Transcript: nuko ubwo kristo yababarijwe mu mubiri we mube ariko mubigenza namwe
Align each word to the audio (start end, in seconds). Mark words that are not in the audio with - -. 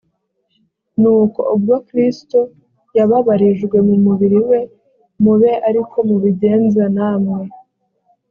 nuko 1.01 1.39
ubwo 1.55 1.75
kristo 1.87 2.39
yababarijwe 2.97 3.77
mu 3.87 3.95
mubiri 4.05 4.39
we 4.49 4.59
mube 5.23 5.51
ariko 5.69 5.95
mubigenza 6.09 6.83
namwe 6.95 7.39